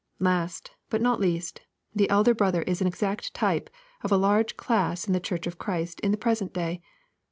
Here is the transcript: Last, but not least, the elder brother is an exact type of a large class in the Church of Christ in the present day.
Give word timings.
Last, 0.17 0.71
but 0.89 0.99
not 0.99 1.19
least, 1.19 1.61
the 1.93 2.09
elder 2.09 2.33
brother 2.33 2.63
is 2.63 2.81
an 2.81 2.87
exact 2.87 3.35
type 3.35 3.69
of 4.01 4.11
a 4.11 4.17
large 4.17 4.57
class 4.57 5.05
in 5.05 5.13
the 5.13 5.19
Church 5.19 5.45
of 5.45 5.59
Christ 5.59 5.99
in 5.99 6.09
the 6.09 6.17
present 6.17 6.55
day. 6.55 6.81